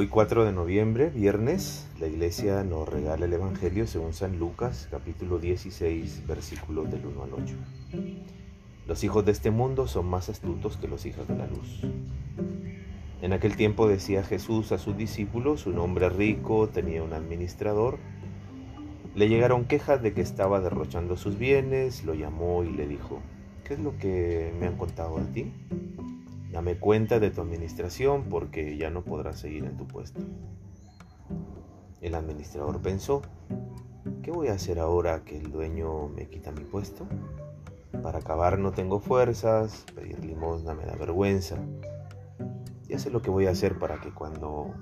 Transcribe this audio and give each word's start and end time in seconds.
Hoy 0.00 0.06
4 0.06 0.44
de 0.44 0.52
noviembre, 0.52 1.10
viernes, 1.10 1.88
la 1.98 2.06
iglesia 2.06 2.62
nos 2.62 2.88
regala 2.88 3.26
el 3.26 3.32
Evangelio 3.32 3.84
según 3.88 4.12
San 4.12 4.38
Lucas, 4.38 4.86
capítulo 4.92 5.40
16, 5.40 6.24
versículos 6.24 6.88
del 6.88 7.04
1 7.04 7.24
al 7.24 7.34
8. 7.34 7.56
Los 8.86 9.02
hijos 9.02 9.24
de 9.24 9.32
este 9.32 9.50
mundo 9.50 9.88
son 9.88 10.06
más 10.06 10.28
astutos 10.28 10.76
que 10.76 10.86
los 10.86 11.04
hijos 11.04 11.26
de 11.26 11.34
la 11.34 11.48
luz. 11.48 11.80
En 13.22 13.32
aquel 13.32 13.56
tiempo 13.56 13.88
decía 13.88 14.22
Jesús 14.22 14.70
a 14.70 14.78
sus 14.78 14.96
discípulos, 14.96 15.66
un 15.66 15.80
hombre 15.80 16.08
rico 16.10 16.68
tenía 16.68 17.02
un 17.02 17.12
administrador, 17.12 17.98
le 19.16 19.28
llegaron 19.28 19.64
quejas 19.64 20.00
de 20.00 20.12
que 20.12 20.20
estaba 20.20 20.60
derrochando 20.60 21.16
sus 21.16 21.36
bienes, 21.40 22.04
lo 22.04 22.14
llamó 22.14 22.62
y 22.62 22.70
le 22.70 22.86
dijo, 22.86 23.20
¿qué 23.64 23.74
es 23.74 23.80
lo 23.80 23.98
que 23.98 24.54
me 24.60 24.68
han 24.68 24.76
contado 24.76 25.18
de 25.18 25.24
ti? 25.24 25.52
Dame 26.58 26.76
cuenta 26.76 27.20
de 27.20 27.30
tu 27.30 27.40
administración 27.40 28.24
porque 28.28 28.76
ya 28.76 28.90
no 28.90 29.04
podrás 29.04 29.38
seguir 29.38 29.64
en 29.64 29.76
tu 29.76 29.86
puesto. 29.86 30.18
El 32.00 32.16
administrador 32.16 32.82
pensó, 32.82 33.22
¿qué 34.22 34.32
voy 34.32 34.48
a 34.48 34.54
hacer 34.54 34.80
ahora 34.80 35.22
que 35.24 35.38
el 35.38 35.52
dueño 35.52 36.08
me 36.08 36.26
quita 36.26 36.50
mi 36.50 36.64
puesto? 36.64 37.06
Para 38.02 38.18
acabar 38.18 38.58
no 38.58 38.72
tengo 38.72 38.98
fuerzas, 38.98 39.86
pedir 39.94 40.24
limosna 40.24 40.74
me 40.74 40.84
da 40.84 40.96
vergüenza. 40.96 41.58
Ya 42.88 42.98
sé 42.98 43.10
lo 43.10 43.22
que 43.22 43.30
voy 43.30 43.46
a 43.46 43.50
hacer 43.50 43.78
para 43.78 44.00
que 44.00 44.10
cuando 44.10 44.74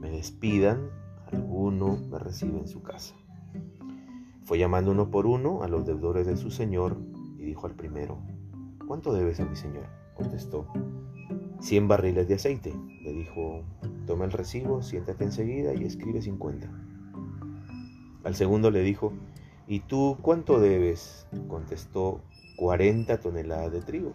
me 0.00 0.10
despidan, 0.10 0.90
alguno 1.30 1.98
me 2.10 2.18
reciba 2.18 2.58
en 2.58 2.66
su 2.66 2.82
casa. 2.82 3.14
Fue 4.42 4.58
llamando 4.58 4.90
uno 4.90 5.08
por 5.12 5.26
uno 5.26 5.62
a 5.62 5.68
los 5.68 5.86
deudores 5.86 6.26
de 6.26 6.36
su 6.36 6.50
señor 6.50 6.96
y 7.38 7.44
dijo 7.44 7.68
al 7.68 7.76
primero, 7.76 8.18
¿cuánto 8.88 9.12
debes 9.12 9.38
a 9.38 9.44
mi 9.44 9.54
señor? 9.54 9.86
Contestó, 10.16 10.66
cien 11.60 11.88
barriles 11.88 12.26
de 12.26 12.34
aceite. 12.34 12.74
Le 13.02 13.12
dijo, 13.12 13.62
toma 14.06 14.24
el 14.24 14.32
recibo, 14.32 14.82
siéntate 14.82 15.24
enseguida 15.24 15.74
y 15.74 15.84
escribe 15.84 16.22
cincuenta. 16.22 16.70
Al 18.24 18.34
segundo 18.34 18.70
le 18.70 18.80
dijo, 18.80 19.12
¿y 19.68 19.80
tú 19.80 20.16
cuánto 20.22 20.58
debes? 20.58 21.28
Contestó, 21.48 22.22
cuarenta 22.56 23.20
toneladas 23.20 23.72
de 23.72 23.82
trigo. 23.82 24.14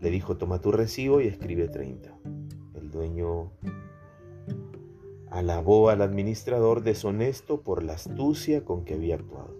Le 0.00 0.10
dijo, 0.10 0.36
toma 0.36 0.60
tu 0.60 0.72
recibo 0.72 1.20
y 1.20 1.28
escribe 1.28 1.68
treinta. 1.68 2.12
El 2.74 2.90
dueño 2.90 3.52
alabó 5.30 5.88
al 5.88 6.02
administrador 6.02 6.82
deshonesto 6.82 7.62
por 7.62 7.84
la 7.84 7.94
astucia 7.94 8.64
con 8.64 8.84
que 8.84 8.94
había 8.94 9.14
actuado. 9.14 9.56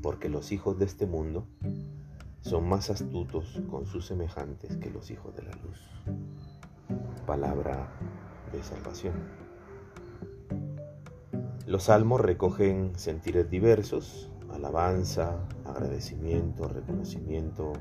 Porque 0.00 0.28
los 0.28 0.50
hijos 0.50 0.78
de 0.78 0.86
este 0.86 1.06
mundo 1.06 1.46
son 2.42 2.68
más 2.68 2.90
astutos 2.90 3.62
con 3.70 3.86
sus 3.86 4.06
semejantes 4.06 4.76
que 4.76 4.90
los 4.90 5.10
hijos 5.10 5.34
de 5.36 5.44
la 5.44 5.52
luz. 5.52 5.78
Palabra 7.24 7.88
de 8.52 8.62
salvación. 8.62 9.14
Los 11.66 11.84
salmos 11.84 12.20
recogen 12.20 12.92
sentires 12.96 13.48
diversos, 13.48 14.28
alabanza, 14.52 15.46
agradecimiento, 15.64 16.66
reconocimiento 16.66 17.72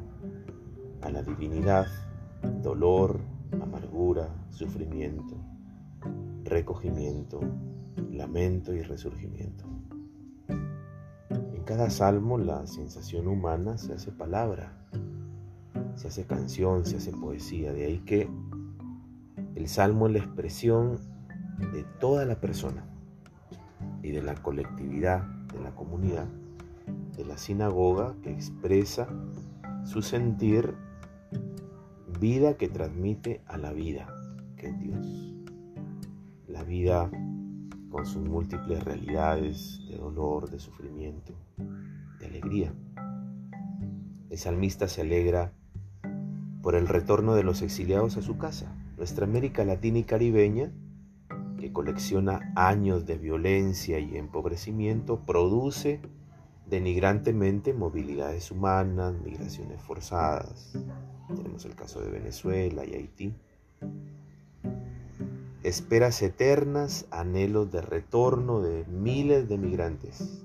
a 1.02 1.10
la 1.10 1.24
divinidad, 1.24 1.88
dolor, 2.62 3.20
amargura, 3.60 4.30
sufrimiento, 4.52 5.36
recogimiento, 6.44 7.40
lamento 8.12 8.74
y 8.74 8.84
resurgimiento 8.84 9.66
cada 11.66 11.90
salmo 11.90 12.38
la 12.38 12.66
sensación 12.66 13.28
humana 13.28 13.78
se 13.78 13.94
hace 13.94 14.12
palabra, 14.12 14.74
se 15.96 16.08
hace 16.08 16.26
canción, 16.26 16.86
se 16.86 16.98
hace 16.98 17.12
poesía. 17.12 17.72
De 17.74 17.86
ahí 17.86 18.00
que 18.00 18.30
el 19.56 19.68
salmo 19.68 20.08
es 20.08 20.14
la 20.14 20.20
expresión 20.20 21.00
de 21.74 21.84
toda 22.00 22.26
la 22.26 22.40
persona 22.40 22.86
y 24.02 24.12
de 24.12 24.22
la 24.22 24.36
colectividad, 24.36 25.24
de 25.54 25.60
la 25.60 25.76
comunidad, 25.76 26.28
de 27.16 27.26
la 27.26 27.38
sinagoga 27.38 28.16
que 28.24 28.32
expresa 28.32 29.08
su 29.84 30.02
sentir, 30.02 30.74
vida 32.20 32.56
que 32.56 32.70
transmite 32.70 33.42
a 33.48 33.58
la 33.58 33.72
vida, 33.72 34.08
que 34.56 34.68
es 34.68 34.80
Dios. 34.80 35.36
La 36.48 36.64
vida 36.64 37.10
con 37.92 38.06
sus 38.06 38.24
múltiples 38.24 38.84
realidades 38.84 39.82
de 39.90 39.98
dolor, 39.98 40.50
de 40.50 40.60
sufrimiento, 40.60 41.34
de 42.20 42.26
alegría. 42.26 42.74
El 44.30 44.38
salmista 44.38 44.88
se 44.88 45.02
alegra 45.02 45.52
por 46.62 46.76
el 46.76 46.88
retorno 46.88 47.36
de 47.36 47.44
los 47.44 47.62
exiliados 47.62 48.18
a 48.18 48.22
su 48.22 48.38
casa. 48.38 48.74
Nuestra 48.98 49.26
América 49.26 49.66
Latina 49.66 50.00
y 50.00 50.04
Caribeña, 50.04 50.72
que 51.60 51.74
colecciona 51.74 52.54
años 52.56 53.06
de 53.06 53.18
violencia 53.18 54.00
y 54.00 54.16
empobrecimiento, 54.16 55.20
produce 55.20 56.00
denigrantemente 56.68 57.74
movilidades 57.74 58.52
humanas, 58.52 59.14
migraciones 59.22 59.82
forzadas. 59.82 60.74
Tenemos 61.28 61.66
el 61.66 61.76
caso 61.76 62.02
de 62.02 62.10
Venezuela 62.10 62.86
y 62.86 62.94
Haití 62.94 63.36
esperas 65.72 66.22
eternas, 66.22 67.06
anhelos 67.12 67.72
de 67.72 67.80
retorno 67.80 68.60
de 68.60 68.84
miles 68.88 69.48
de 69.48 69.58
migrantes. 69.58 70.44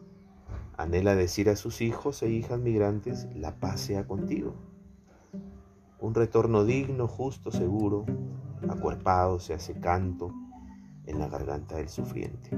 Anhela 0.76 1.16
decir 1.16 1.50
a 1.50 1.56
sus 1.56 1.80
hijos 1.80 2.22
e 2.22 2.28
hijas 2.28 2.60
migrantes, 2.60 3.26
la 3.34 3.58
paz 3.58 3.80
sea 3.80 4.06
contigo. 4.06 4.54
Un 5.98 6.14
retorno 6.14 6.64
digno, 6.64 7.08
justo, 7.08 7.50
seguro, 7.50 8.06
acuerpado 8.68 9.40
se 9.40 9.54
hace 9.54 9.74
canto 9.80 10.32
en 11.06 11.18
la 11.18 11.26
garganta 11.26 11.74
del 11.74 11.88
sufriente. 11.88 12.50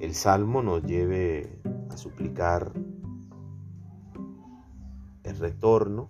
El 0.00 0.14
salmo 0.14 0.64
nos 0.64 0.82
lleve 0.82 1.60
a 1.90 1.96
suplicar 1.96 2.72
el 5.22 5.38
retorno 5.38 6.08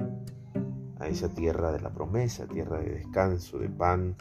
a 0.99 1.09
esa 1.09 1.29
tierra 1.29 1.73
de 1.73 1.81
la 1.81 1.93
promesa, 1.93 2.47
tierra 2.47 2.79
de 2.79 2.91
descanso, 2.91 3.59
de 3.59 3.69
pan, 3.69 4.17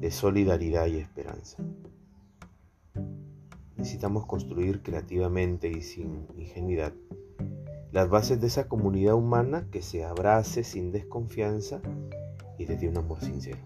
de 0.00 0.10
solidaridad 0.10 0.86
y 0.86 0.96
esperanza. 0.96 1.62
Necesitamos 3.76 4.26
construir 4.26 4.82
creativamente 4.82 5.70
y 5.70 5.82
sin 5.82 6.26
ingenuidad 6.36 6.92
las 7.92 8.08
bases 8.08 8.40
de 8.40 8.46
esa 8.46 8.68
comunidad 8.68 9.14
humana 9.14 9.66
que 9.70 9.82
se 9.82 10.04
abrace 10.04 10.62
sin 10.62 10.92
desconfianza 10.92 11.80
y 12.56 12.64
desde 12.64 12.88
un 12.88 12.98
amor 12.98 13.20
sincero. 13.20 13.58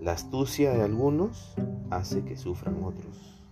La 0.00 0.12
astucia 0.12 0.72
de 0.72 0.82
algunos 0.82 1.54
hace 1.90 2.24
que 2.24 2.36
sufran 2.36 2.82
otros. 2.82 3.44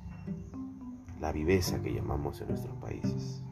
La 1.20 1.32
viveza 1.32 1.80
que 1.80 1.94
llamamos 1.94 2.40
en 2.40 2.48
nuestros 2.48 2.76
países. 2.78 3.42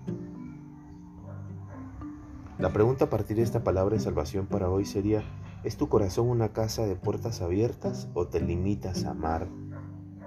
La 2.58 2.72
pregunta 2.72 3.06
a 3.06 3.10
partir 3.10 3.36
de 3.36 3.42
esta 3.42 3.62
palabra 3.62 3.94
de 3.96 4.02
salvación 4.02 4.46
para 4.46 4.68
hoy 4.68 4.84
sería, 4.84 5.22
¿es 5.62 5.76
tu 5.76 5.88
corazón 5.88 6.28
una 6.28 6.52
casa 6.52 6.86
de 6.86 6.96
puertas 6.96 7.42
abiertas 7.42 8.08
o 8.14 8.26
te 8.26 8.40
limitas 8.40 9.04
a 9.04 9.10
amar 9.10 9.48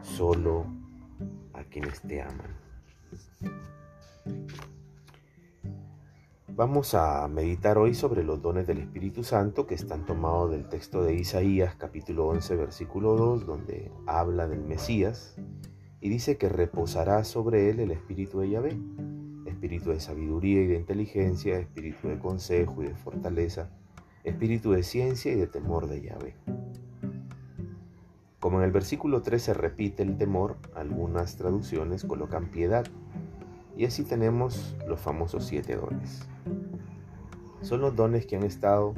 solo 0.02 0.66
a 1.54 1.64
quienes 1.64 2.02
te 2.02 2.22
aman? 2.22 2.58
Vamos 6.50 6.94
a 6.94 7.28
meditar 7.28 7.80
hoy 7.80 7.96
sobre 7.96 8.24
los 8.24 8.42
dones 8.42 8.68
del 8.68 8.78
Espíritu 8.78 9.24
Santo 9.24 9.66
que 9.66 9.74
están 9.74 10.06
tomados 10.06 10.52
del 10.52 10.70
texto 10.70 11.02
de 11.02 11.16
Isaías 11.16 11.76
capítulo 11.76 12.28
11 12.28 12.56
versículo 12.56 13.16
2 13.16 13.48
donde 13.48 13.92
habla 14.06 14.48
del 14.48 14.64
Mesías 14.64 15.36
y 16.00 16.10
dice 16.10 16.38
que 16.38 16.50
reposará 16.50 17.24
sobre 17.24 17.72
él 17.72 17.80
el 17.80 17.92
Espíritu 17.92 18.40
de 18.40 18.50
Yahvé 18.52 18.78
espíritu 19.64 19.92
de 19.92 20.02
sabiduría 20.02 20.62
y 20.62 20.68
de 20.68 20.76
inteligencia, 20.76 21.58
espíritu 21.58 22.10
de 22.10 22.20
consejo 22.20 22.84
y 22.84 22.88
de 22.88 22.96
fortaleza, 22.96 23.70
espíritu 24.24 24.72
de 24.72 24.84
ciencia 24.84 25.32
y 25.32 25.36
de 25.36 25.48
temor 25.48 25.88
de 25.88 26.02
Yahvé. 26.02 26.36
Como 28.40 28.60
en 28.60 28.66
el 28.66 28.72
versículo 28.72 29.22
3 29.22 29.42
se 29.42 29.54
repite 29.54 30.04
el 30.04 30.18
temor, 30.18 30.58
algunas 30.76 31.38
traducciones 31.38 32.04
colocan 32.04 32.52
piedad, 32.52 32.86
y 33.78 33.86
así 33.86 34.04
tenemos 34.04 34.76
los 34.88 35.00
famosos 35.00 35.46
siete 35.46 35.76
dones. 35.76 36.28
Son 37.62 37.82
los 37.82 37.96
dones 37.96 38.26
que 38.26 38.36
han 38.36 38.44
estado 38.44 38.94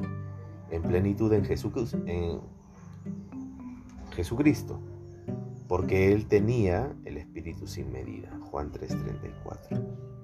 en 0.72 0.82
plenitud 0.82 1.32
en, 1.34 1.46
en 2.08 2.42
Jesucristo, 4.16 4.80
porque 5.68 6.12
Él 6.12 6.26
tenía 6.28 6.96
el 7.06 7.18
Espíritu 7.18 7.68
sin 7.68 7.92
medida. 7.92 8.30
Juan 8.50 8.72
3:34 8.72 10.15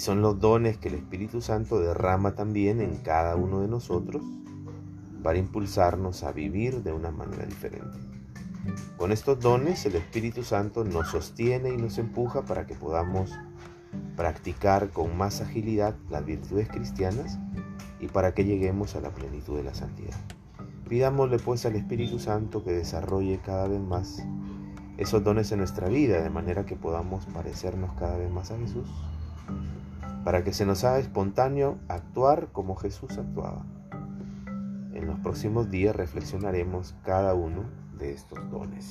y 0.00 0.02
son 0.02 0.22
los 0.22 0.40
dones 0.40 0.78
que 0.78 0.88
el 0.88 0.94
Espíritu 0.94 1.42
Santo 1.42 1.78
derrama 1.78 2.34
también 2.34 2.80
en 2.80 2.96
cada 2.96 3.36
uno 3.36 3.60
de 3.60 3.68
nosotros 3.68 4.22
para 5.22 5.38
impulsarnos 5.38 6.22
a 6.22 6.32
vivir 6.32 6.82
de 6.82 6.90
una 6.90 7.10
manera 7.10 7.44
diferente. 7.44 7.98
Con 8.96 9.12
estos 9.12 9.40
dones 9.40 9.84
el 9.84 9.96
Espíritu 9.96 10.42
Santo 10.42 10.84
nos 10.84 11.08
sostiene 11.08 11.74
y 11.74 11.76
nos 11.76 11.98
empuja 11.98 12.46
para 12.46 12.66
que 12.66 12.74
podamos 12.74 13.38
practicar 14.16 14.88
con 14.88 15.18
más 15.18 15.42
agilidad 15.42 15.94
las 16.08 16.24
virtudes 16.24 16.68
cristianas 16.68 17.38
y 18.00 18.06
para 18.06 18.32
que 18.32 18.46
lleguemos 18.46 18.96
a 18.96 19.02
la 19.02 19.10
plenitud 19.10 19.58
de 19.58 19.64
la 19.64 19.74
santidad. 19.74 20.16
Pidámosle 20.88 21.38
pues 21.40 21.66
al 21.66 21.76
Espíritu 21.76 22.18
Santo 22.18 22.64
que 22.64 22.72
desarrolle 22.72 23.38
cada 23.44 23.68
vez 23.68 23.82
más 23.82 24.24
esos 24.96 25.22
dones 25.22 25.52
en 25.52 25.58
nuestra 25.58 25.88
vida 25.88 26.22
de 26.22 26.30
manera 26.30 26.64
que 26.64 26.76
podamos 26.76 27.26
parecernos 27.26 27.92
cada 27.98 28.16
vez 28.16 28.30
más 28.30 28.50
a 28.50 28.56
Jesús, 28.56 28.88
para 30.24 30.44
que 30.44 30.52
se 30.52 30.66
nos 30.66 30.84
haga 30.84 30.98
espontáneo 30.98 31.78
actuar 31.88 32.48
como 32.52 32.76
Jesús 32.76 33.16
actuaba. 33.18 33.64
En 34.92 35.06
los 35.06 35.18
próximos 35.20 35.70
días 35.70 35.96
reflexionaremos 35.96 36.94
cada 37.04 37.34
uno 37.34 37.64
de 37.98 38.12
estos 38.12 38.50
dones. 38.50 38.90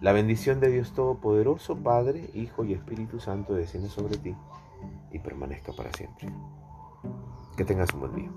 La 0.00 0.12
bendición 0.12 0.60
de 0.60 0.70
Dios 0.70 0.92
Todopoderoso, 0.92 1.76
Padre, 1.76 2.30
Hijo 2.32 2.64
y 2.64 2.72
Espíritu 2.72 3.18
Santo 3.18 3.54
desciende 3.54 3.88
sobre 3.88 4.16
ti 4.16 4.36
y 5.10 5.18
permanezca 5.18 5.72
para 5.72 5.92
siempre. 5.92 6.28
Que 7.56 7.64
tengas 7.64 7.92
un 7.94 8.00
buen 8.00 8.14
día. 8.14 8.30